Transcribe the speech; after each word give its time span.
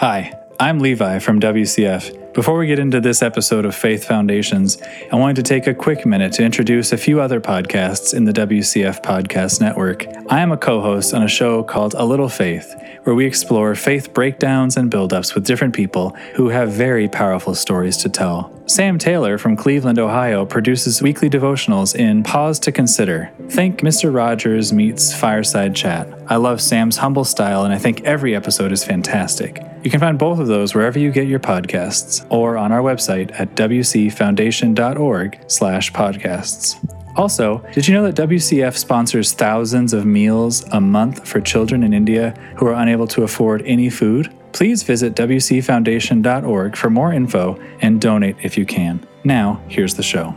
Hi, 0.00 0.32
I'm 0.60 0.78
Levi 0.78 1.18
from 1.18 1.40
WCF. 1.40 2.27
Before 2.38 2.56
we 2.56 2.68
get 2.68 2.78
into 2.78 3.00
this 3.00 3.20
episode 3.20 3.64
of 3.64 3.74
Faith 3.74 4.04
Foundations, 4.04 4.80
I 5.10 5.16
wanted 5.16 5.34
to 5.34 5.42
take 5.42 5.66
a 5.66 5.74
quick 5.74 6.06
minute 6.06 6.34
to 6.34 6.44
introduce 6.44 6.92
a 6.92 6.96
few 6.96 7.20
other 7.20 7.40
podcasts 7.40 8.14
in 8.14 8.26
the 8.26 8.32
WCF 8.32 9.02
Podcast 9.02 9.60
Network. 9.60 10.06
I 10.30 10.38
am 10.38 10.52
a 10.52 10.56
co 10.56 10.80
host 10.80 11.12
on 11.12 11.24
a 11.24 11.28
show 11.28 11.64
called 11.64 11.94
A 11.94 12.04
Little 12.04 12.28
Faith, 12.28 12.76
where 13.02 13.16
we 13.16 13.26
explore 13.26 13.74
faith 13.74 14.14
breakdowns 14.14 14.76
and 14.76 14.88
buildups 14.88 15.34
with 15.34 15.46
different 15.46 15.74
people 15.74 16.10
who 16.36 16.50
have 16.50 16.70
very 16.70 17.08
powerful 17.08 17.56
stories 17.56 17.96
to 17.96 18.08
tell. 18.08 18.54
Sam 18.66 18.98
Taylor 18.98 19.38
from 19.38 19.56
Cleveland, 19.56 19.98
Ohio 19.98 20.44
produces 20.44 21.00
weekly 21.00 21.30
devotionals 21.30 21.96
in 21.96 22.22
Pause 22.22 22.60
to 22.60 22.72
Consider. 22.72 23.32
Think 23.48 23.80
Mr. 23.80 24.14
Rogers 24.14 24.74
meets 24.74 25.12
Fireside 25.12 25.74
Chat. 25.74 26.06
I 26.28 26.36
love 26.36 26.60
Sam's 26.60 26.98
humble 26.98 27.24
style, 27.24 27.64
and 27.64 27.72
I 27.72 27.78
think 27.78 28.02
every 28.02 28.36
episode 28.36 28.70
is 28.70 28.84
fantastic. 28.84 29.62
You 29.82 29.90
can 29.90 30.00
find 30.00 30.18
both 30.18 30.38
of 30.38 30.48
those 30.48 30.74
wherever 30.74 30.98
you 30.98 31.10
get 31.10 31.28
your 31.28 31.38
podcasts 31.38 32.27
or 32.30 32.56
on 32.56 32.72
our 32.72 32.82
website 32.82 33.30
at 33.38 33.54
wcfoundation.org 33.54 35.44
slash 35.46 35.92
podcasts. 35.92 36.94
Also, 37.16 37.58
did 37.72 37.88
you 37.88 37.94
know 37.94 38.08
that 38.08 38.28
WCF 38.28 38.76
sponsors 38.76 39.32
thousands 39.32 39.92
of 39.92 40.06
meals 40.06 40.62
a 40.70 40.80
month 40.80 41.26
for 41.26 41.40
children 41.40 41.82
in 41.82 41.92
India 41.92 42.30
who 42.56 42.66
are 42.66 42.74
unable 42.74 43.08
to 43.08 43.24
afford 43.24 43.62
any 43.62 43.90
food? 43.90 44.32
Please 44.52 44.82
visit 44.82 45.14
WCFoundation.org 45.14 46.76
for 46.76 46.90
more 46.90 47.12
info 47.12 47.60
and 47.80 48.00
donate 48.00 48.36
if 48.42 48.56
you 48.56 48.64
can. 48.64 49.04
Now, 49.24 49.60
here's 49.68 49.94
the 49.94 50.02
show. 50.02 50.34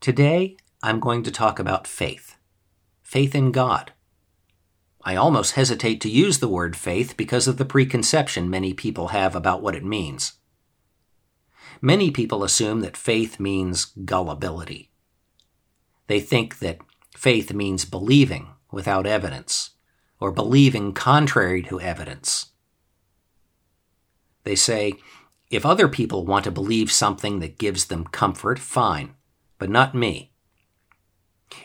Today, 0.00 0.56
I'm 0.82 1.00
going 1.00 1.22
to 1.22 1.30
talk 1.30 1.58
about 1.58 1.86
faith. 1.86 2.36
Faith 3.02 3.34
in 3.34 3.50
God. 3.50 3.92
I 5.02 5.16
almost 5.16 5.52
hesitate 5.52 6.00
to 6.02 6.10
use 6.10 6.38
the 6.38 6.48
word 6.48 6.76
faith 6.76 7.16
because 7.16 7.46
of 7.46 7.56
the 7.56 7.64
preconception 7.64 8.50
many 8.50 8.74
people 8.74 9.08
have 9.08 9.34
about 9.34 9.62
what 9.62 9.74
it 9.74 9.84
means. 9.84 10.34
Many 11.80 12.10
people 12.10 12.42
assume 12.42 12.80
that 12.80 12.96
faith 12.96 13.38
means 13.38 13.84
gullibility. 13.84 14.90
They 16.08 16.20
think 16.20 16.58
that 16.58 16.78
faith 17.16 17.52
means 17.52 17.84
believing 17.84 18.48
without 18.72 19.06
evidence, 19.06 19.70
or 20.20 20.32
believing 20.32 20.92
contrary 20.92 21.62
to 21.62 21.80
evidence. 21.80 22.46
They 24.44 24.56
say, 24.56 24.94
if 25.50 25.64
other 25.64 25.88
people 25.88 26.26
want 26.26 26.44
to 26.44 26.50
believe 26.50 26.90
something 26.90 27.38
that 27.38 27.58
gives 27.58 27.86
them 27.86 28.04
comfort, 28.04 28.58
fine, 28.58 29.14
but 29.58 29.70
not 29.70 29.94
me. 29.94 30.32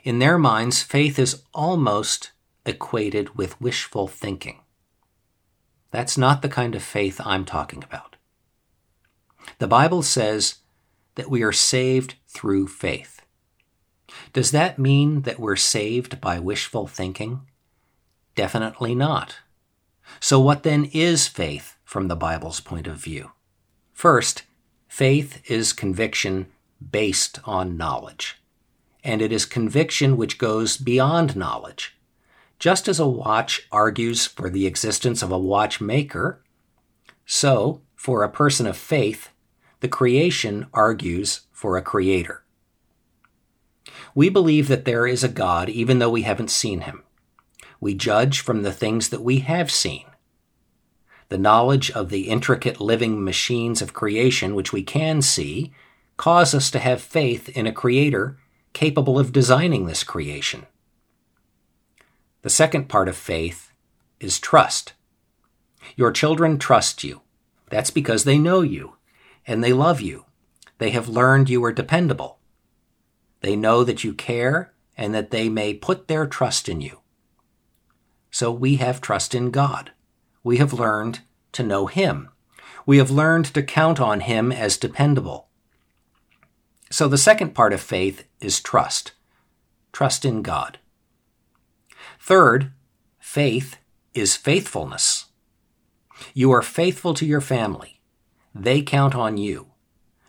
In 0.04 0.20
their 0.20 0.38
minds, 0.38 0.82
faith 0.82 1.20
is 1.20 1.44
almost 1.54 2.32
equated 2.66 3.36
with 3.36 3.60
wishful 3.60 4.08
thinking. 4.08 4.62
That's 5.92 6.18
not 6.18 6.42
the 6.42 6.50
kind 6.50 6.76
of 6.76 6.84
faith 6.84 7.22
I'm 7.24 7.46
talking 7.46 7.84
about. 7.84 8.16
The 9.60 9.68
Bible 9.68 10.02
says 10.02 10.56
that 11.16 11.30
we 11.30 11.44
are 11.44 11.52
saved 11.52 12.16
through 12.28 12.68
faith. 12.68 13.22
Does 14.32 14.52
that 14.52 14.80
mean 14.80 15.22
that 15.22 15.40
we're 15.40 15.56
saved 15.56 16.20
by 16.20 16.40
wishful 16.40 16.88
thinking? 16.88 17.42
Definitely 18.36 18.96
not. 18.96 19.40
So, 20.20 20.40
what 20.40 20.64
then 20.64 20.86
is 20.86 21.28
faith 21.28 21.78
from 21.84 22.08
the 22.08 22.16
Bible's 22.16 22.60
point 22.60 22.88
of 22.88 22.98
view? 22.98 23.32
First, 23.92 24.44
faith 24.88 25.42
is 25.50 25.74
conviction 25.74 26.48
based 26.92 27.40
on 27.46 27.78
knowledge, 27.78 28.42
and 29.04 29.22
it 29.22 29.32
is 29.32 29.46
conviction 29.46 30.18
which 30.18 30.38
goes 30.38 30.78
beyond 30.78 31.36
knowledge. 31.36 31.96
Just 32.60 32.88
as 32.88 33.00
a 33.00 33.08
watch 33.08 33.68
argues 33.72 34.26
for 34.26 34.50
the 34.50 34.66
existence 34.66 35.22
of 35.22 35.32
a 35.32 35.38
watchmaker, 35.38 36.44
so, 37.26 37.82
for 37.96 38.24
a 38.24 38.30
person 38.30 38.68
of 38.68 38.78
faith, 38.78 39.30
the 39.80 39.88
creation 39.88 40.68
argues 40.74 41.42
for 41.52 41.78
a 41.78 41.82
creator. 41.82 42.44
We 44.16 44.30
believe 44.30 44.68
that 44.68 44.86
there 44.86 45.08
is 45.08 45.24
a 45.24 45.30
God 45.30 45.70
even 45.70 46.00
though 46.00 46.10
we 46.10 46.24
haven't 46.24 46.52
seen 46.52 46.82
him. 46.82 47.04
We 47.80 47.94
judge 47.96 48.40
from 48.40 48.62
the 48.62 48.72
things 48.72 49.10
that 49.10 49.22
we 49.22 49.40
have 49.40 49.72
seen. 49.72 50.06
The 51.30 51.38
knowledge 51.38 51.90
of 51.92 52.10
the 52.10 52.30
intricate 52.30 52.80
living 52.80 53.24
machines 53.24 53.82
of 53.82 53.94
creation 53.94 54.56
which 54.56 54.72
we 54.72 54.84
can 54.84 55.22
see 55.22 55.74
cause 56.16 56.54
us 56.54 56.70
to 56.72 56.80
have 56.80 57.02
faith 57.02 57.50
in 57.50 57.66
a 57.66 57.74
creator 57.74 58.38
capable 58.74 59.18
of 59.18 59.32
designing 59.32 59.86
this 59.86 60.04
creation. 60.04 60.66
The 62.44 62.50
second 62.50 62.90
part 62.90 63.08
of 63.08 63.16
faith 63.16 63.72
is 64.20 64.38
trust. 64.38 64.94
Your 65.96 66.12
children 66.12 66.60
trust 66.60 67.04
you. 67.04 67.22
That's 67.70 67.90
because 67.90 68.26
they 68.26 68.38
know 68.38 68.62
you 68.62 68.98
and 69.48 69.64
they 69.64 69.72
love 69.72 70.02
you. 70.02 70.26
They 70.78 70.92
have 70.92 71.08
learned 71.08 71.50
you 71.50 71.64
are 71.64 71.72
dependable. 71.72 72.40
They 73.40 73.56
know 73.56 73.86
that 73.86 74.04
you 74.04 74.14
care 74.14 74.74
and 74.98 75.14
that 75.16 75.32
they 75.32 75.48
may 75.48 75.74
put 75.74 76.08
their 76.10 76.28
trust 76.28 76.68
in 76.68 76.82
you. 76.82 77.00
So 78.30 78.52
we 78.52 78.76
have 78.76 79.00
trust 79.00 79.34
in 79.34 79.50
God. 79.50 79.92
We 80.44 80.58
have 80.58 80.74
learned 80.74 81.22
to 81.54 81.64
know 81.64 81.88
Him. 81.88 82.30
We 82.86 82.98
have 82.98 83.10
learned 83.10 83.46
to 83.54 83.64
count 83.64 84.02
on 84.02 84.20
Him 84.20 84.52
as 84.52 84.76
dependable. 84.76 85.48
So 86.92 87.08
the 87.08 87.18
second 87.18 87.56
part 87.56 87.72
of 87.72 87.80
faith 87.80 88.26
is 88.42 88.60
trust. 88.60 89.14
Trust 89.94 90.26
in 90.26 90.42
God. 90.42 90.80
Third, 92.24 92.72
faith 93.20 93.76
is 94.14 94.38
faithfulness. 94.38 95.26
You 96.34 96.54
are 96.54 96.62
faithful 96.62 97.14
to 97.16 97.26
your 97.26 97.42
family. 97.42 98.00
They 98.56 98.82
count 98.82 99.14
on 99.14 99.36
you. 99.36 99.72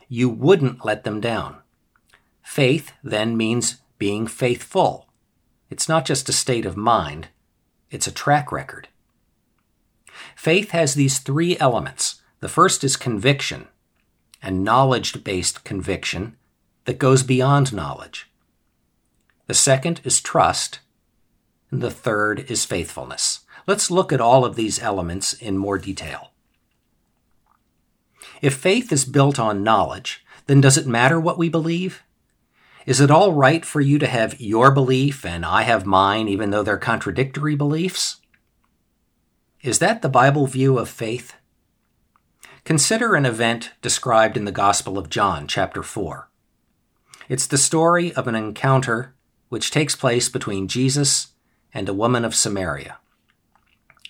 You 0.08 0.28
wouldn't 0.28 0.84
let 0.84 1.04
them 1.04 1.20
down. 1.20 1.58
Faith 2.42 2.90
then 3.04 3.36
means 3.36 3.76
being 3.96 4.26
faithful. 4.26 5.06
It's 5.70 5.88
not 5.88 6.04
just 6.04 6.28
a 6.28 6.32
state 6.32 6.66
of 6.66 6.76
mind, 6.76 7.28
it's 7.92 8.08
a 8.08 8.12
track 8.12 8.50
record. 8.50 8.88
Faith 10.34 10.72
has 10.72 10.94
these 10.94 11.20
three 11.20 11.56
elements. 11.58 12.22
The 12.40 12.48
first 12.48 12.82
is 12.82 12.96
conviction, 12.96 13.68
a 14.42 14.50
knowledge 14.50 15.22
based 15.22 15.62
conviction 15.62 16.36
that 16.86 16.98
goes 16.98 17.22
beyond 17.22 17.72
knowledge. 17.72 18.28
The 19.46 19.54
second 19.54 20.00
is 20.02 20.20
trust, 20.20 20.80
the 21.80 21.90
third 21.90 22.50
is 22.50 22.64
faithfulness. 22.64 23.40
Let's 23.66 23.90
look 23.90 24.12
at 24.12 24.20
all 24.20 24.44
of 24.44 24.56
these 24.56 24.82
elements 24.82 25.32
in 25.32 25.56
more 25.56 25.78
detail. 25.78 26.32
If 28.42 28.54
faith 28.54 28.92
is 28.92 29.04
built 29.04 29.38
on 29.38 29.62
knowledge, 29.62 30.24
then 30.46 30.60
does 30.60 30.76
it 30.76 30.86
matter 30.86 31.18
what 31.18 31.38
we 31.38 31.48
believe? 31.48 32.02
Is 32.84 33.00
it 33.00 33.10
all 33.10 33.32
right 33.32 33.64
for 33.64 33.80
you 33.80 33.98
to 33.98 34.06
have 34.06 34.40
your 34.40 34.70
belief 34.70 35.24
and 35.24 35.44
I 35.46 35.62
have 35.62 35.86
mine, 35.86 36.28
even 36.28 36.50
though 36.50 36.62
they're 36.62 36.76
contradictory 36.76 37.56
beliefs? 37.56 38.20
Is 39.62 39.78
that 39.78 40.02
the 40.02 40.10
Bible 40.10 40.46
view 40.46 40.78
of 40.78 40.90
faith? 40.90 41.34
Consider 42.64 43.14
an 43.14 43.24
event 43.24 43.72
described 43.80 44.36
in 44.36 44.44
the 44.44 44.52
Gospel 44.52 44.98
of 44.98 45.08
John, 45.08 45.46
chapter 45.46 45.82
4. 45.82 46.28
It's 47.28 47.46
the 47.46 47.56
story 47.56 48.12
of 48.14 48.28
an 48.28 48.34
encounter 48.34 49.14
which 49.48 49.70
takes 49.70 49.96
place 49.96 50.28
between 50.28 50.68
Jesus 50.68 51.28
and 51.74 51.88
a 51.88 51.94
woman 51.94 52.24
of 52.24 52.34
Samaria. 52.34 52.98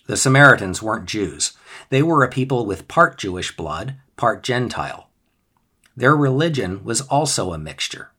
The 0.06 0.16
Samaritans 0.16 0.82
weren't 0.82 1.06
Jews. 1.06 1.54
They 1.88 2.02
were 2.02 2.22
a 2.22 2.28
people 2.28 2.66
with 2.66 2.88
part 2.88 3.18
Jewish 3.18 3.56
blood, 3.56 3.96
part 4.16 4.42
Gentile. 4.42 5.08
Their 5.96 6.14
religion 6.14 6.84
was 6.84 7.00
also 7.00 7.52
a 7.52 7.58
mixture. 7.58 8.10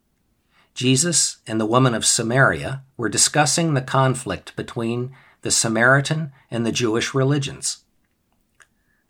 Jesus 0.73 1.37
and 1.45 1.61
the 1.61 1.65
woman 1.65 1.93
of 1.93 2.05
Samaria 2.05 2.83
were 2.97 3.07
discussing 3.07 3.73
the 3.73 3.81
conflict 3.81 4.55
between 4.55 5.15
the 5.41 5.51
Samaritan 5.51 6.31
and 6.49 6.65
the 6.65 6.71
Jewish 6.71 7.13
religions. 7.13 7.83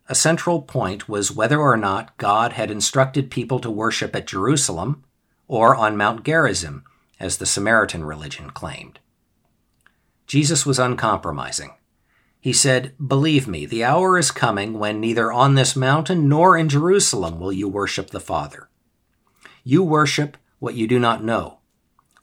A 0.08 0.14
central 0.14 0.62
point 0.62 1.08
was 1.08 1.32
whether 1.32 1.58
or 1.58 1.76
not 1.76 2.16
God 2.18 2.52
had 2.52 2.70
instructed 2.70 3.30
people 3.30 3.58
to 3.60 3.70
worship 3.70 4.14
at 4.14 4.26
Jerusalem 4.26 5.02
or 5.48 5.74
on 5.74 5.96
Mount 5.96 6.24
Gerizim, 6.24 6.84
as 7.18 7.38
the 7.38 7.46
Samaritan 7.46 8.04
religion 8.04 8.50
claimed. 8.50 8.98
Jesus 10.26 10.66
was 10.66 10.78
uncompromising. 10.78 11.72
He 12.40 12.52
said, 12.52 12.94
Believe 13.04 13.48
me, 13.48 13.66
the 13.66 13.84
hour 13.84 14.18
is 14.18 14.30
coming 14.30 14.78
when 14.78 15.00
neither 15.00 15.32
on 15.32 15.54
this 15.54 15.74
mountain 15.74 16.28
nor 16.28 16.56
in 16.56 16.68
Jerusalem 16.68 17.40
will 17.40 17.52
you 17.52 17.68
worship 17.68 18.10
the 18.10 18.20
Father. 18.20 18.68
You 19.64 19.82
worship 19.82 20.36
what 20.58 20.74
you 20.74 20.86
do 20.86 20.98
not 20.98 21.24
know. 21.24 21.58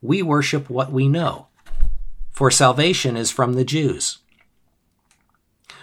We 0.02 0.22
worship 0.22 0.70
what 0.70 0.92
we 0.92 1.08
know. 1.08 1.48
For 2.32 2.50
salvation 2.50 3.16
is 3.16 3.32
from 3.32 3.54
the 3.54 3.66
Jews. 3.66 4.20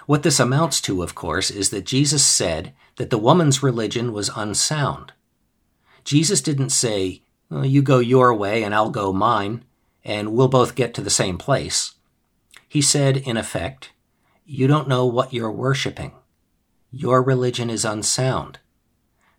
What 0.07 0.23
this 0.23 0.41
amounts 0.41 0.81
to, 0.83 1.03
of 1.03 1.15
course, 1.15 1.51
is 1.51 1.71
that 1.71 1.85
Jesus 1.85 2.25
said 2.25 2.73
that 2.97 3.11
the 3.11 3.19
woman's 3.19 3.63
religion 3.63 4.13
was 4.13 4.31
unsound. 4.35 5.13
Jesus 6.05 6.41
didn't 6.41 6.71
say, 6.71 7.23
well, 7.51 7.65
You 7.65 7.83
go 7.83 7.99
your 7.99 8.35
way 8.35 8.63
and 8.63 8.75
I'll 8.75 8.91
go 8.91 9.13
mine, 9.13 9.65
and 10.05 10.33
we'll 10.33 10.49
both 10.49 10.75
get 10.75 10.95
to 10.95 11.01
the 11.01 11.11
same 11.11 11.39
place. 11.39 11.93
He 12.71 12.81
said, 12.81 13.17
in 13.17 13.37
effect, 13.37 13.91
You 14.47 14.69
don't 14.69 14.87
know 14.87 15.05
what 15.05 15.33
you're 15.33 15.51
worshiping. 15.51 16.13
Your 16.93 17.21
religion 17.21 17.69
is 17.69 17.85
unsound. 17.85 18.61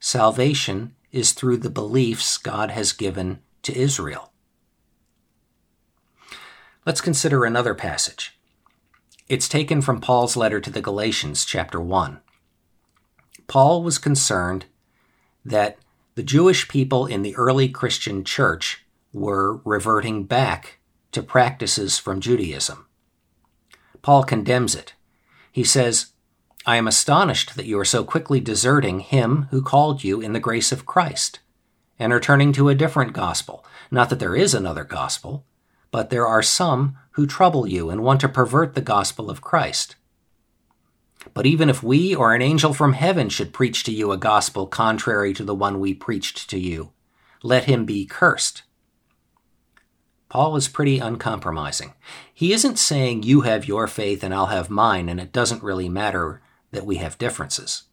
Salvation 0.01 0.95
is 1.13 1.31
through 1.31 1.55
the 1.57 1.69
beliefs 1.69 2.37
God 2.37 2.71
has 2.71 2.91
given 2.91 3.39
to 3.63 3.73
Israel. 3.73 4.33
Let's 6.85 6.99
consider 6.99 7.45
another 7.45 7.73
passage. 7.73 8.37
It's 9.29 9.47
taken 9.47 9.81
from 9.81 10.01
Paul's 10.01 10.35
letter 10.35 10.59
to 10.59 10.69
the 10.69 10.81
Galatians, 10.81 11.45
chapter 11.45 11.79
1. 11.79 12.19
Paul 13.47 13.81
was 13.81 13.97
concerned 13.97 14.65
that 15.45 15.77
the 16.15 16.23
Jewish 16.23 16.67
people 16.67 17.05
in 17.05 17.21
the 17.21 17.37
early 17.37 17.69
Christian 17.69 18.25
church 18.25 18.85
were 19.13 19.61
reverting 19.63 20.25
back 20.25 20.79
to 21.13 21.23
practices 21.23 21.97
from 21.97 22.19
Judaism. 22.19 22.87
Paul 24.01 24.23
condemns 24.23 24.75
it. 24.75 24.93
He 25.51 25.63
says, 25.63 26.07
I 26.65 26.75
am 26.75 26.87
astonished 26.87 27.55
that 27.55 27.65
you 27.65 27.79
are 27.79 27.85
so 27.85 28.03
quickly 28.03 28.39
deserting 28.39 28.99
him 28.99 29.47
who 29.51 29.61
called 29.61 30.03
you 30.03 30.21
in 30.21 30.33
the 30.33 30.39
grace 30.39 30.71
of 30.71 30.85
Christ, 30.85 31.39
and 31.97 32.13
are 32.13 32.19
turning 32.19 32.53
to 32.53 32.69
a 32.69 32.75
different 32.75 33.13
gospel. 33.13 33.65
Not 33.89 34.09
that 34.09 34.19
there 34.19 34.35
is 34.35 34.53
another 34.53 34.83
gospel, 34.83 35.45
but 35.91 36.09
there 36.09 36.27
are 36.27 36.43
some 36.43 36.97
who 37.11 37.27
trouble 37.27 37.67
you 37.67 37.89
and 37.89 38.01
want 38.01 38.21
to 38.21 38.29
pervert 38.29 38.73
the 38.73 38.81
gospel 38.81 39.29
of 39.29 39.41
Christ. 39.41 39.95
But 41.33 41.45
even 41.45 41.69
if 41.69 41.83
we 41.83 42.15
or 42.15 42.33
an 42.33 42.41
angel 42.41 42.73
from 42.73 42.93
heaven 42.93 43.29
should 43.29 43.53
preach 43.53 43.83
to 43.83 43.91
you 43.91 44.11
a 44.11 44.17
gospel 44.17 44.65
contrary 44.65 45.33
to 45.33 45.43
the 45.43 45.55
one 45.55 45.79
we 45.79 45.93
preached 45.93 46.49
to 46.49 46.59
you, 46.59 46.91
let 47.43 47.65
him 47.65 47.85
be 47.85 48.05
cursed. 48.05 48.63
Paul 50.31 50.55
is 50.55 50.69
pretty 50.69 50.97
uncompromising. 50.97 51.93
He 52.33 52.53
isn't 52.53 52.79
saying 52.79 53.23
you 53.23 53.41
have 53.41 53.67
your 53.67 53.85
faith 53.85 54.23
and 54.23 54.33
I'll 54.33 54.45
have 54.45 54.69
mine, 54.69 55.09
and 55.09 55.19
it 55.19 55.33
doesn't 55.33 55.61
really 55.61 55.89
matter 55.89 56.41
that 56.71 56.85
we 56.85 56.95
have 56.95 57.17
differences. 57.17 57.83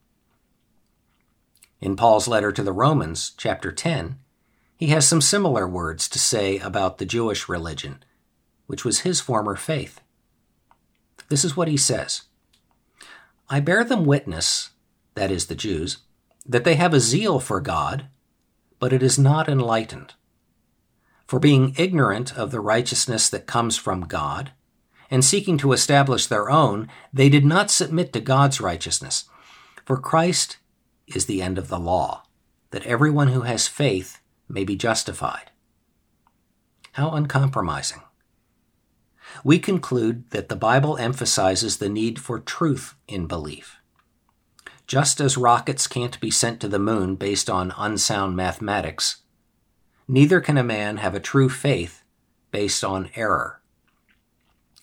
In 1.80 1.96
Paul's 1.96 2.28
letter 2.28 2.52
to 2.52 2.62
the 2.62 2.70
Romans, 2.70 3.32
chapter 3.36 3.72
10, 3.72 4.20
he 4.76 4.86
has 4.86 5.04
some 5.04 5.20
similar 5.20 5.66
words 5.66 6.08
to 6.10 6.20
say 6.20 6.58
about 6.58 6.98
the 6.98 7.04
Jewish 7.04 7.48
religion, 7.48 8.04
which 8.68 8.84
was 8.84 9.00
his 9.00 9.20
former 9.20 9.56
faith. 9.56 10.00
This 11.30 11.44
is 11.44 11.56
what 11.56 11.66
he 11.66 11.76
says 11.76 12.22
I 13.50 13.58
bear 13.58 13.82
them 13.82 14.04
witness, 14.04 14.70
that 15.16 15.32
is, 15.32 15.46
the 15.46 15.56
Jews, 15.56 15.98
that 16.46 16.62
they 16.62 16.76
have 16.76 16.94
a 16.94 17.00
zeal 17.00 17.40
for 17.40 17.60
God, 17.60 18.06
but 18.78 18.92
it 18.92 19.02
is 19.02 19.18
not 19.18 19.48
enlightened. 19.48 20.14
For 21.28 21.38
being 21.38 21.74
ignorant 21.76 22.36
of 22.38 22.50
the 22.50 22.60
righteousness 22.60 23.28
that 23.28 23.46
comes 23.46 23.76
from 23.76 24.06
God, 24.06 24.52
and 25.10 25.22
seeking 25.22 25.58
to 25.58 25.72
establish 25.72 26.26
their 26.26 26.50
own, 26.50 26.88
they 27.12 27.28
did 27.28 27.44
not 27.44 27.70
submit 27.70 28.14
to 28.14 28.20
God's 28.20 28.62
righteousness. 28.62 29.28
For 29.84 29.98
Christ 29.98 30.56
is 31.06 31.26
the 31.26 31.42
end 31.42 31.58
of 31.58 31.68
the 31.68 31.78
law, 31.78 32.22
that 32.70 32.86
everyone 32.86 33.28
who 33.28 33.42
has 33.42 33.68
faith 33.68 34.22
may 34.48 34.64
be 34.64 34.74
justified. 34.74 35.50
How 36.92 37.10
uncompromising. 37.10 38.00
We 39.44 39.58
conclude 39.58 40.30
that 40.30 40.48
the 40.48 40.56
Bible 40.56 40.96
emphasizes 40.96 41.76
the 41.76 41.90
need 41.90 42.18
for 42.18 42.40
truth 42.40 42.94
in 43.06 43.26
belief. 43.26 43.76
Just 44.86 45.20
as 45.20 45.36
rockets 45.36 45.86
can't 45.86 46.18
be 46.20 46.30
sent 46.30 46.58
to 46.60 46.68
the 46.68 46.78
moon 46.78 47.16
based 47.16 47.50
on 47.50 47.74
unsound 47.76 48.34
mathematics, 48.34 49.18
neither 50.08 50.40
can 50.40 50.56
a 50.56 50.64
man 50.64 50.96
have 50.96 51.14
a 51.14 51.20
true 51.20 51.48
faith 51.48 52.02
based 52.50 52.82
on 52.82 53.10
error. 53.14 53.60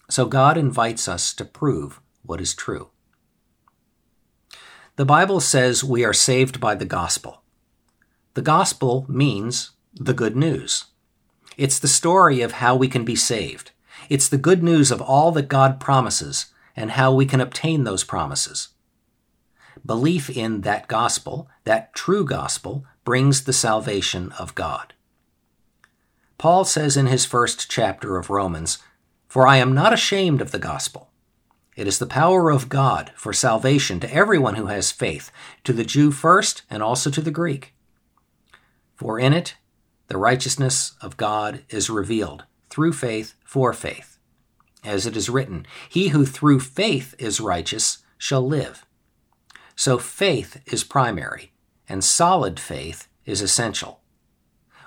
So 0.10 0.28
God 0.28 0.56
invites 0.56 1.08
us 1.08 1.34
to 1.34 1.44
prove 1.44 2.00
what 2.24 2.40
is 2.40 2.54
true. 2.54 2.90
The 4.98 5.06
Bible 5.06 5.42
says 5.42 5.84
we 5.84 6.06
are 6.06 6.14
saved 6.14 6.62
by 6.62 6.76
the 6.76 6.86
gospel. 6.86 7.42
The 8.36 8.42
gospel 8.42 9.06
means 9.10 9.72
the 9.94 10.14
good 10.14 10.36
news. 10.36 10.86
It's 11.58 11.80
the 11.80 11.88
story 11.88 12.42
of 12.42 12.54
how 12.54 12.76
we 12.76 12.88
can 12.88 13.04
be 13.04 13.16
saved. 13.16 13.72
It's 14.10 14.30
the 14.30 14.38
good 14.38 14.62
news 14.62 14.92
of 14.92 15.02
all 15.02 15.32
that 15.32 15.48
God 15.48 15.80
promises 15.80 16.48
and 16.76 16.92
how 16.92 17.14
we 17.14 17.26
can 17.26 17.42
obtain 17.42 17.84
those 17.84 18.04
promises. 18.04 18.70
Belief 19.86 20.30
in 20.30 20.62
that 20.62 20.88
gospel, 20.88 21.50
that 21.64 21.94
true 21.94 22.26
gospel, 22.26 22.86
brings 23.04 23.44
the 23.44 23.54
salvation 23.54 24.32
of 24.34 24.56
God. 24.56 24.95
Paul 26.38 26.66
says 26.66 26.98
in 26.98 27.08
his 27.08 27.26
first 27.26 27.70
chapter 27.70 28.18
of 28.18 28.30
Romans, 28.30 28.80
For 29.28 29.48
I 29.48 29.58
am 29.58 29.74
not 29.74 29.94
ashamed 29.94 30.42
of 30.42 30.52
the 30.52 30.60
gospel. 30.60 31.10
It 31.76 31.88
is 31.88 32.00
the 32.00 32.06
power 32.06 32.52
of 32.52 32.70
God 32.70 33.12
for 33.16 33.34
salvation 33.34 34.00
to 34.00 34.14
everyone 34.14 34.56
who 34.56 34.68
has 34.68 34.92
faith, 34.92 35.32
to 35.64 35.74
the 35.74 35.84
Jew 35.84 36.12
first 36.12 36.64
and 36.70 36.82
also 36.82 37.10
to 37.10 37.22
the 37.22 37.32
Greek. 37.32 37.74
For 38.96 39.20
in 39.20 39.34
it 39.34 39.56
the 40.08 40.18
righteousness 40.18 40.96
of 41.02 41.18
God 41.18 41.64
is 41.70 41.90
revealed 41.90 42.46
through 42.70 42.94
faith 42.94 43.34
for 43.44 43.74
faith. 43.74 44.18
As 44.84 45.06
it 45.06 45.18
is 45.18 45.30
written, 45.30 45.66
He 45.90 46.10
who 46.10 46.26
through 46.26 46.60
faith 46.60 47.16
is 47.18 47.42
righteous 47.42 48.00
shall 48.18 48.46
live. 48.46 48.86
So 49.76 49.98
faith 49.98 50.62
is 50.66 50.84
primary, 50.84 51.52
and 51.90 52.04
solid 52.04 52.60
faith 52.60 53.08
is 53.26 53.42
essential 53.42 54.00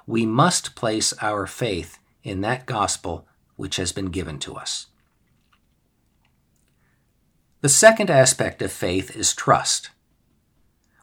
we 0.08 0.25
must 0.25 0.75
place 0.75 1.12
our 1.20 1.46
faith 1.46 1.99
in 2.25 2.40
that 2.40 2.64
gospel 2.64 3.28
which 3.56 3.76
has 3.76 3.93
been 3.93 4.06
given 4.06 4.38
to 4.38 4.55
us. 4.55 4.87
The 7.60 7.69
second 7.69 8.08
aspect 8.08 8.62
of 8.62 8.72
faith 8.72 9.14
is 9.14 9.34
trust. 9.34 9.90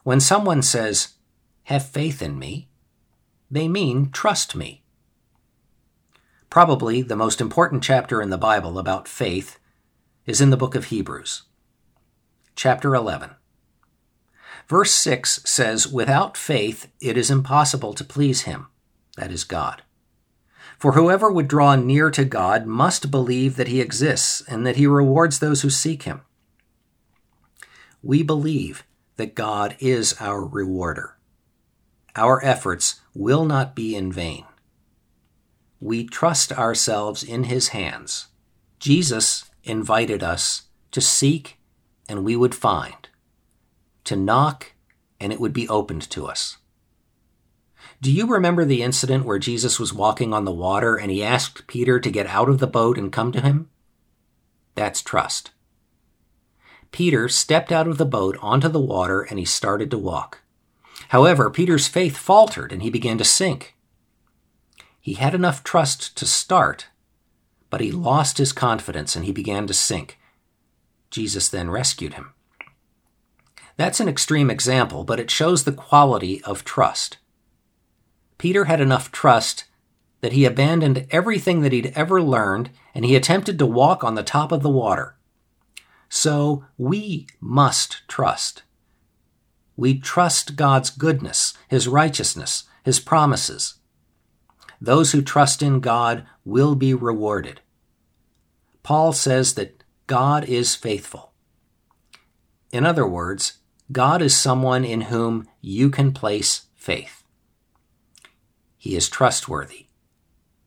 When 0.02 0.18
someone 0.18 0.60
says, 0.60 1.14
Have 1.64 1.86
faith 1.86 2.20
in 2.20 2.36
me, 2.36 2.68
they 3.48 3.68
mean 3.68 4.10
trust 4.10 4.56
me. 4.56 4.82
Probably 6.50 7.00
the 7.00 7.14
most 7.14 7.40
important 7.40 7.84
chapter 7.84 8.20
in 8.20 8.30
the 8.30 8.36
Bible 8.36 8.76
about 8.76 9.06
faith 9.06 9.60
is 10.24 10.40
in 10.40 10.50
the 10.50 10.56
book 10.56 10.74
of 10.74 10.86
Hebrews. 10.86 11.44
Chapter 12.56 12.92
11. 12.92 13.30
Verse 14.66 14.90
6 14.90 15.42
says, 15.44 15.86
Without 15.86 16.36
faith 16.36 16.90
it 17.00 17.16
is 17.16 17.30
impossible 17.30 17.94
to 17.94 18.02
please 18.02 18.42
him 18.42 18.66
that 19.16 19.32
is 19.32 19.44
God. 19.44 19.82
For 20.78 20.92
whoever 20.92 21.30
would 21.30 21.48
draw 21.48 21.74
near 21.74 22.10
to 22.10 22.24
God 22.24 22.66
must 22.66 23.10
believe 23.10 23.56
that 23.56 23.68
he 23.68 23.80
exists 23.80 24.42
and 24.46 24.66
that 24.66 24.76
he 24.76 24.86
rewards 24.86 25.38
those 25.38 25.62
who 25.62 25.70
seek 25.70 26.02
him. 26.02 26.20
We 28.02 28.22
believe 28.22 28.84
that 29.16 29.34
God 29.34 29.76
is 29.80 30.14
our 30.20 30.44
rewarder. 30.44 31.16
Our 32.14 32.44
efforts 32.44 33.00
will 33.14 33.44
not 33.44 33.74
be 33.74 33.96
in 33.96 34.12
vain. 34.12 34.44
We 35.80 36.04
trust 36.04 36.52
ourselves 36.52 37.22
in 37.22 37.44
his 37.44 37.68
hands. 37.68 38.28
Jesus 38.78 39.50
invited 39.64 40.22
us 40.22 40.62
to 40.92 41.00
seek 41.00 41.58
and 42.08 42.24
we 42.24 42.36
would 42.36 42.54
find, 42.54 43.08
to 44.04 44.16
knock 44.16 44.72
and 45.20 45.32
it 45.32 45.40
would 45.40 45.52
be 45.52 45.68
opened 45.68 46.08
to 46.10 46.26
us. 46.26 46.58
Do 48.00 48.12
you 48.12 48.26
remember 48.26 48.64
the 48.64 48.82
incident 48.82 49.24
where 49.24 49.38
Jesus 49.38 49.80
was 49.80 49.92
walking 49.92 50.34
on 50.34 50.44
the 50.44 50.52
water 50.52 50.96
and 50.96 51.10
he 51.10 51.24
asked 51.24 51.66
Peter 51.66 51.98
to 51.98 52.10
get 52.10 52.26
out 52.26 52.48
of 52.48 52.58
the 52.58 52.66
boat 52.66 52.98
and 52.98 53.10
come 53.10 53.32
to 53.32 53.40
him? 53.40 53.70
That's 54.74 55.02
trust. 55.02 55.52
Peter 56.92 57.28
stepped 57.28 57.72
out 57.72 57.88
of 57.88 57.98
the 57.98 58.04
boat 58.04 58.36
onto 58.42 58.68
the 58.68 58.80
water 58.80 59.22
and 59.22 59.38
he 59.38 59.44
started 59.44 59.90
to 59.90 59.98
walk. 59.98 60.42
However, 61.08 61.50
Peter's 61.50 61.88
faith 61.88 62.16
faltered 62.16 62.72
and 62.72 62.82
he 62.82 62.90
began 62.90 63.16
to 63.18 63.24
sink. 63.24 63.74
He 65.00 65.14
had 65.14 65.34
enough 65.34 65.64
trust 65.64 66.16
to 66.16 66.26
start, 66.26 66.88
but 67.70 67.80
he 67.80 67.92
lost 67.92 68.38
his 68.38 68.52
confidence 68.52 69.16
and 69.16 69.24
he 69.24 69.32
began 69.32 69.66
to 69.68 69.74
sink. 69.74 70.18
Jesus 71.10 71.48
then 71.48 71.70
rescued 71.70 72.14
him. 72.14 72.32
That's 73.76 74.00
an 74.00 74.08
extreme 74.08 74.50
example, 74.50 75.04
but 75.04 75.20
it 75.20 75.30
shows 75.30 75.64
the 75.64 75.72
quality 75.72 76.42
of 76.44 76.64
trust. 76.64 77.18
Peter 78.38 78.66
had 78.66 78.80
enough 78.80 79.10
trust 79.12 79.64
that 80.20 80.32
he 80.32 80.44
abandoned 80.44 81.06
everything 81.10 81.60
that 81.62 81.72
he'd 81.72 81.92
ever 81.94 82.22
learned 82.22 82.70
and 82.94 83.04
he 83.04 83.16
attempted 83.16 83.58
to 83.58 83.66
walk 83.66 84.02
on 84.02 84.14
the 84.14 84.22
top 84.22 84.52
of 84.52 84.62
the 84.62 84.70
water. 84.70 85.16
So 86.08 86.64
we 86.78 87.26
must 87.40 88.02
trust. 88.08 88.62
We 89.76 89.98
trust 89.98 90.56
God's 90.56 90.90
goodness, 90.90 91.54
His 91.68 91.86
righteousness, 91.86 92.64
His 92.84 92.98
promises. 92.98 93.74
Those 94.80 95.12
who 95.12 95.22
trust 95.22 95.62
in 95.62 95.80
God 95.80 96.26
will 96.44 96.74
be 96.74 96.94
rewarded. 96.94 97.60
Paul 98.82 99.12
says 99.12 99.54
that 99.54 99.84
God 100.06 100.44
is 100.44 100.74
faithful. 100.74 101.32
In 102.72 102.86
other 102.86 103.06
words, 103.06 103.58
God 103.92 104.22
is 104.22 104.36
someone 104.36 104.84
in 104.84 105.02
whom 105.02 105.48
you 105.60 105.90
can 105.90 106.12
place 106.12 106.66
faith. 106.74 107.22
He 108.86 108.94
is 108.94 109.08
trustworthy. 109.08 109.86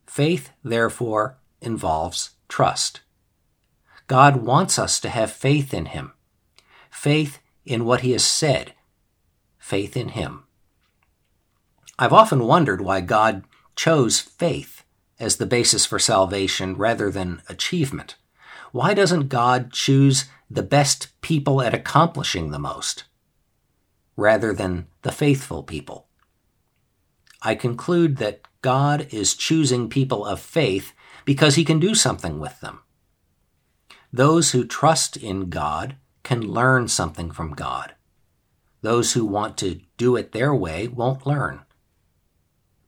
Faith, 0.05 0.49
therefore, 0.61 1.37
involves 1.61 2.31
trust. 2.49 2.99
God 4.07 4.43
wants 4.43 4.77
us 4.77 4.99
to 4.99 5.07
have 5.07 5.31
faith 5.31 5.73
in 5.73 5.85
Him, 5.85 6.11
faith 6.91 7.39
in 7.63 7.85
what 7.85 8.01
He 8.01 8.11
has 8.11 8.25
said, 8.25 8.73
faith 9.57 9.95
in 9.95 10.09
Him. 10.09 10.43
I've 11.97 12.11
often 12.11 12.43
wondered 12.43 12.81
why 12.81 12.99
God 12.99 13.45
chose 13.77 14.19
faith 14.19 14.83
as 15.17 15.37
the 15.37 15.45
basis 15.45 15.85
for 15.85 15.97
salvation 15.97 16.75
rather 16.75 17.09
than 17.09 17.41
achievement. 17.47 18.17
Why 18.73 18.93
doesn't 18.93 19.29
God 19.29 19.71
choose 19.71 20.25
the 20.49 20.61
best 20.61 21.21
people 21.21 21.61
at 21.61 21.73
accomplishing 21.73 22.51
the 22.51 22.59
most 22.59 23.05
rather 24.17 24.51
than 24.51 24.87
the 25.03 25.13
faithful 25.13 25.63
people? 25.63 26.08
I 27.41 27.55
conclude 27.55 28.17
that 28.17 28.41
God 28.61 29.07
is 29.11 29.35
choosing 29.35 29.89
people 29.89 30.25
of 30.25 30.39
faith 30.39 30.93
because 31.25 31.55
he 31.55 31.63
can 31.63 31.79
do 31.79 31.95
something 31.95 32.39
with 32.39 32.59
them. 32.59 32.81
Those 34.11 34.51
who 34.51 34.65
trust 34.65 35.15
in 35.15 35.49
God 35.49 35.95
can 36.23 36.41
learn 36.41 36.87
something 36.87 37.31
from 37.31 37.53
God. 37.53 37.93
Those 38.81 39.13
who 39.13 39.25
want 39.25 39.57
to 39.57 39.81
do 39.97 40.15
it 40.15 40.31
their 40.31 40.53
way 40.53 40.87
won't 40.87 41.27
learn. 41.27 41.61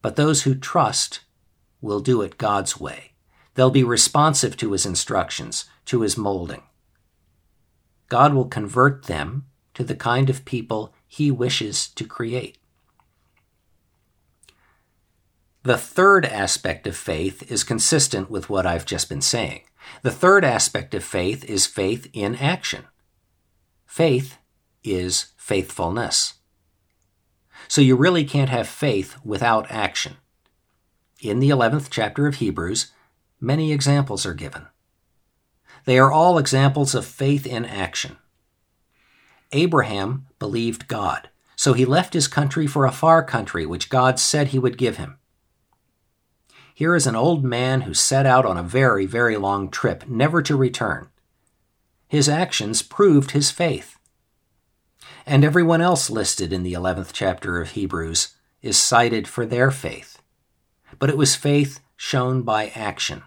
But 0.02 0.16
those 0.16 0.44
who 0.44 0.56
trust 0.56 1.22
will 1.80 2.00
do 2.00 2.22
it 2.22 2.38
God's 2.38 2.80
way. 2.80 3.14
They'll 3.54 3.70
be 3.70 3.84
responsive 3.84 4.58
to 4.58 4.72
his 4.72 4.86
instructions, 4.86 5.66
to 5.86 6.02
his 6.02 6.18
molding. 6.18 6.64
God 8.08 8.34
will 8.34 8.46
convert 8.46 9.06
them 9.06 9.46
to 9.74 9.84
the 9.84 9.96
kind 9.96 10.30
of 10.30 10.46
people 10.46 10.94
he 11.08 11.32
wishes 11.32 11.88
to 11.90 12.06
create. 12.06 12.58
The 15.64 15.78
third 15.78 16.26
aspect 16.26 16.88
of 16.88 16.98
faith 16.98 17.52
is 17.52 17.64
consistent 17.64 18.32
with 18.32 18.50
what 18.50 18.66
I've 18.66 18.86
just 18.86 19.08
been 19.08 19.22
saying. 19.22 19.62
The 20.02 20.10
third 20.10 20.44
aspect 20.44 20.96
of 20.96 21.04
faith 21.04 21.44
is 21.46 21.68
faith 21.68 22.10
in 22.14 22.36
action. 22.36 22.86
Faith 23.86 24.38
is 24.84 25.34
faithfulness. 25.38 26.36
So 27.68 27.80
you 27.80 27.96
really 27.96 28.26
can't 28.26 28.50
have 28.50 28.68
faith 28.68 29.18
without 29.24 29.70
action. 29.70 30.18
In 31.22 31.40
the 31.40 31.52
11th 31.52 31.90
chapter 31.92 32.26
of 32.26 32.36
Hebrews, 32.36 32.92
many 33.40 33.72
examples 33.72 34.26
are 34.26 34.34
given. 34.34 34.66
They 35.86 36.00
are 36.00 36.12
all 36.12 36.40
examples 36.40 36.96
of 36.96 37.06
faith 37.06 37.46
in 37.46 37.66
action. 37.66 38.18
Abraham 39.52 40.26
believed 40.40 40.88
God, 40.88 41.30
so 41.56 41.74
he 41.74 41.86
left 41.86 42.16
his 42.16 42.28
country 42.28 42.66
for 42.66 42.88
a 42.88 42.92
far 42.92 43.24
country 43.24 43.68
which 43.68 43.90
God 43.90 44.20
said 44.20 44.48
he 44.48 44.60
would 44.60 44.80
give 44.80 44.98
him. 44.98 45.20
Here 46.74 46.96
is 46.96 47.08
an 47.08 47.16
old 47.16 47.44
man 47.44 47.82
who 47.82 47.94
set 47.94 48.26
out 48.26 48.46
on 48.46 48.58
a 48.58 48.64
very, 48.64 49.06
very 49.06 49.38
long 49.38 49.70
trip, 49.70 50.08
never 50.08 50.42
to 50.42 50.56
return. 50.56 51.10
His 52.08 52.28
actions 52.28 52.82
proved 52.82 53.32
his 53.32 53.52
faith. 53.52 53.98
And 55.26 55.44
everyone 55.44 55.82
else 55.82 56.10
listed 56.10 56.52
in 56.52 56.64
the 56.64 56.74
11th 56.74 57.12
chapter 57.14 57.62
of 57.62 57.72
Hebrews 57.72 58.36
is 58.62 58.78
cited 58.78 59.28
for 59.28 59.46
their 59.46 59.72
faith. 59.72 60.22
But 61.00 61.10
it 61.10 61.18
was 61.18 61.36
faith 61.36 61.80
shown 61.96 62.42
by 62.42 62.70
action. 62.76 63.24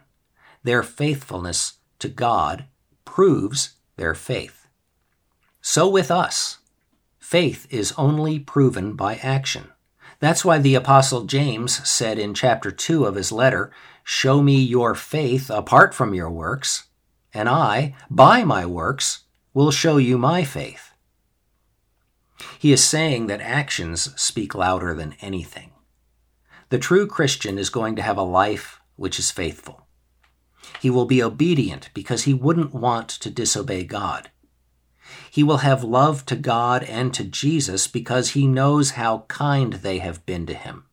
Their 0.62 0.82
faithfulness 0.82 1.74
to 2.00 2.08
God 2.08 2.66
proves 3.04 3.74
their 3.96 4.14
faith. 4.14 4.66
So 5.60 5.88
with 5.88 6.10
us, 6.10 6.58
faith 7.18 7.66
is 7.70 7.94
only 7.96 8.38
proven 8.38 8.94
by 8.94 9.16
action. 9.16 9.68
That's 10.24 10.42
why 10.42 10.56
the 10.56 10.74
Apostle 10.74 11.24
James 11.24 11.86
said 11.86 12.18
in 12.18 12.32
chapter 12.32 12.70
2 12.70 13.04
of 13.04 13.14
his 13.14 13.30
letter, 13.30 13.70
Show 14.04 14.40
me 14.42 14.58
your 14.58 14.94
faith 14.94 15.50
apart 15.50 15.92
from 15.92 16.14
your 16.14 16.30
works, 16.30 16.84
and 17.34 17.46
I, 17.46 17.94
by 18.08 18.42
my 18.42 18.64
works, 18.64 19.24
will 19.52 19.70
show 19.70 19.98
you 19.98 20.16
my 20.16 20.42
faith. 20.42 20.92
He 22.58 22.72
is 22.72 22.82
saying 22.82 23.26
that 23.26 23.42
actions 23.42 24.18
speak 24.18 24.54
louder 24.54 24.94
than 24.94 25.14
anything. 25.20 25.72
The 26.70 26.78
true 26.78 27.06
Christian 27.06 27.58
is 27.58 27.68
going 27.68 27.94
to 27.96 28.02
have 28.02 28.16
a 28.16 28.22
life 28.22 28.80
which 28.96 29.18
is 29.18 29.30
faithful. 29.30 29.86
He 30.80 30.88
will 30.88 31.04
be 31.04 31.22
obedient 31.22 31.90
because 31.92 32.22
he 32.22 32.32
wouldn't 32.32 32.72
want 32.72 33.10
to 33.10 33.28
disobey 33.28 33.84
God. 33.84 34.30
He 35.30 35.42
will 35.42 35.58
have 35.58 35.84
love 35.84 36.24
to 36.26 36.36
God 36.36 36.82
and 36.84 37.12
to 37.14 37.24
Jesus 37.24 37.86
because 37.86 38.30
he 38.30 38.46
knows 38.46 38.92
how 38.92 39.24
kind 39.28 39.74
they 39.74 39.98
have 39.98 40.24
been 40.26 40.46
to 40.46 40.54
him. 40.54 40.84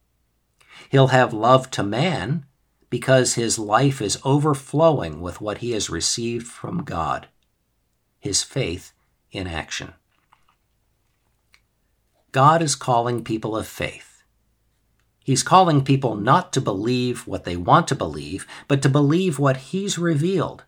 He'll 0.89 1.08
have 1.08 1.34
love 1.34 1.70
to 1.72 1.84
man 1.84 2.46
because 2.89 3.36
his 3.36 3.58
life 3.58 4.01
is 4.01 4.20
overflowing 4.25 5.22
with 5.22 5.39
what 5.39 5.60
he 5.60 5.72
has 5.72 5.89
received 5.89 6.48
from 6.48 6.84
God, 6.84 7.27
his 8.20 8.44
faith 8.44 8.91
in 9.32 9.48
action. 9.48 9.94
God 12.32 12.62
is 12.62 12.75
calling 12.75 13.24
people 13.24 13.56
of 13.58 13.68
faith. 13.68 14.12
He's 15.24 15.44
calling 15.44 15.84
people 15.84 16.15
not 16.15 16.51
to 16.53 16.62
believe 16.62 17.27
what 17.27 17.44
they 17.44 17.56
want 17.56 17.88
to 17.89 17.96
believe, 17.96 18.48
but 18.68 18.82
to 18.82 18.89
believe 18.89 19.38
what 19.38 19.58
He's 19.58 19.98
revealed. 19.98 20.63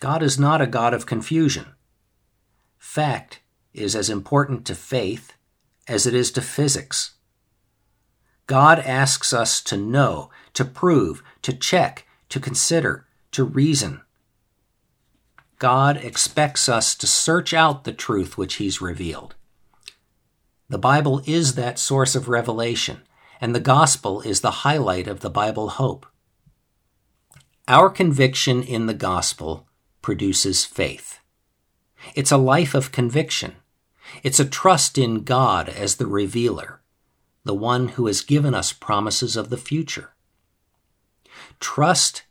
God 0.00 0.22
is 0.22 0.38
not 0.38 0.60
a 0.60 0.66
God 0.66 0.94
of 0.94 1.06
confusion. 1.06 1.66
Fact 2.78 3.40
is 3.74 3.94
as 3.94 4.08
important 4.08 4.64
to 4.66 4.74
faith 4.74 5.34
as 5.86 6.06
it 6.06 6.14
is 6.14 6.30
to 6.32 6.42
physics. 6.42 7.14
God 8.46 8.78
asks 8.78 9.32
us 9.32 9.60
to 9.62 9.76
know, 9.76 10.30
to 10.54 10.64
prove, 10.64 11.22
to 11.42 11.52
check, 11.52 12.06
to 12.30 12.40
consider, 12.40 13.06
to 13.32 13.44
reason. 13.44 14.00
God 15.58 15.96
expects 15.96 16.68
us 16.68 16.94
to 16.94 17.06
search 17.06 17.52
out 17.52 17.84
the 17.84 17.92
truth 17.92 18.38
which 18.38 18.54
He's 18.54 18.80
revealed. 18.80 19.34
The 20.68 20.78
Bible 20.78 21.22
is 21.26 21.54
that 21.54 21.78
source 21.78 22.14
of 22.14 22.28
revelation, 22.28 23.02
and 23.40 23.54
the 23.54 23.60
gospel 23.60 24.20
is 24.20 24.40
the 24.40 24.62
highlight 24.62 25.08
of 25.08 25.20
the 25.20 25.30
Bible 25.30 25.70
hope. 25.70 26.06
Our 27.66 27.90
conviction 27.90 28.62
in 28.62 28.86
the 28.86 28.94
gospel 28.94 29.66
produces 30.00 30.64
faith. 30.64 31.17
It's 32.14 32.32
a 32.32 32.36
life 32.36 32.74
of 32.74 32.92
conviction. 32.92 33.56
It's 34.22 34.40
a 34.40 34.44
trust 34.44 34.98
in 34.98 35.24
God 35.24 35.68
as 35.68 35.96
the 35.96 36.06
revealer, 36.06 36.80
the 37.44 37.54
one 37.54 37.88
who 37.88 38.06
has 38.06 38.20
given 38.20 38.54
us 38.54 38.72
promises 38.72 39.36
of 39.36 39.50
the 39.50 39.56
future. 39.56 40.14
Trust 41.60 42.22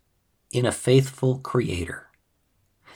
in 0.52 0.66
a 0.66 0.72
faithful 0.72 1.40
Creator. 1.40 2.08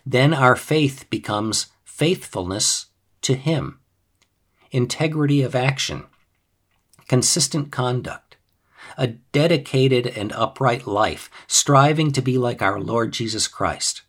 Then 0.06 0.34
our 0.34 0.56
faith 0.56 1.10
becomes 1.10 1.68
faithfulness 1.84 2.88
to 3.22 3.36
Him, 3.36 3.80
integrity 4.72 5.44
of 5.44 5.56
action, 5.56 6.06
consistent 7.08 7.72
conduct, 7.72 8.38
a 8.98 9.08
dedicated 9.08 10.08
and 10.08 10.32
upright 10.34 10.88
life, 10.88 11.30
striving 11.48 12.12
to 12.12 12.22
be 12.22 12.38
like 12.38 12.62
our 12.62 12.80
Lord 12.80 13.12
Jesus 13.12 13.48
Christ. 13.48 14.02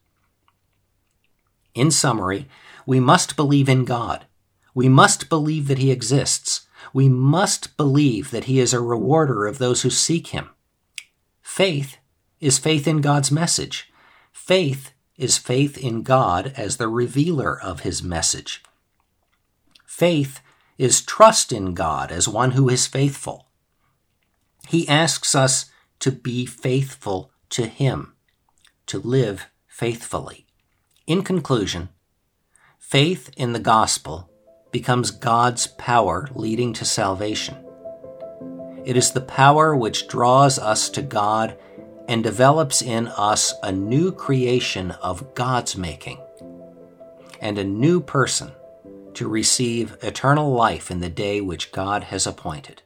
In 1.74 1.90
summary, 1.90 2.48
we 2.86 3.00
must 3.00 3.36
believe 3.36 3.68
in 3.68 3.84
God. 3.84 4.26
We 4.74 4.88
must 4.88 5.28
believe 5.28 5.68
that 5.68 5.78
He 5.78 5.90
exists. 5.90 6.66
We 6.92 7.08
must 7.08 7.76
believe 7.76 8.30
that 8.30 8.44
He 8.44 8.58
is 8.58 8.72
a 8.72 8.80
rewarder 8.80 9.46
of 9.46 9.58
those 9.58 9.82
who 9.82 9.90
seek 9.90 10.28
Him. 10.28 10.50
Faith 11.42 11.98
is 12.40 12.58
faith 12.58 12.88
in 12.88 13.00
God's 13.00 13.30
message. 13.30 13.92
Faith 14.32 14.92
is 15.16 15.38
faith 15.38 15.78
in 15.78 16.02
God 16.02 16.52
as 16.56 16.76
the 16.76 16.88
revealer 16.88 17.60
of 17.60 17.80
His 17.80 18.02
message. 18.02 18.62
Faith 19.86 20.40
is 20.78 21.02
trust 21.02 21.52
in 21.52 21.74
God 21.74 22.10
as 22.10 22.26
one 22.26 22.52
who 22.52 22.68
is 22.68 22.86
faithful. 22.86 23.46
He 24.68 24.88
asks 24.88 25.34
us 25.34 25.70
to 26.00 26.10
be 26.10 26.46
faithful 26.46 27.30
to 27.50 27.66
Him, 27.66 28.14
to 28.86 28.98
live 28.98 29.46
faithfully. 29.68 30.46
In 31.06 31.22
conclusion, 31.22 31.90
faith 32.82 33.30
in 33.36 33.52
the 33.52 33.60
gospel 33.60 34.28
becomes 34.70 35.12
God's 35.12 35.68
power 35.68 36.28
leading 36.34 36.74
to 36.74 36.84
salvation. 36.84 37.56
It 38.84 38.96
is 38.96 39.12
the 39.12 39.20
power 39.22 39.74
which 39.74 40.08
draws 40.08 40.58
us 40.58 40.90
to 40.90 41.00
God 41.00 41.56
and 42.08 42.22
develops 42.22 42.82
in 42.82 43.06
us 43.06 43.54
a 43.62 43.70
new 43.72 44.10
creation 44.10 44.90
of 44.90 45.32
God's 45.34 45.76
making 45.76 46.20
and 47.40 47.56
a 47.56 47.64
new 47.64 48.00
person 48.00 48.50
to 49.14 49.28
receive 49.28 49.96
eternal 50.02 50.52
life 50.52 50.90
in 50.90 50.98
the 50.98 51.08
day 51.08 51.40
which 51.40 51.72
God 51.72 52.02
has 52.04 52.26
appointed. 52.26 52.81